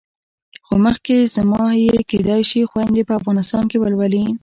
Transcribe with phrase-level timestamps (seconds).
[0.65, 4.25] خو مخکې زما یې کېدای شي خویندې په افغانستان کې ولولي.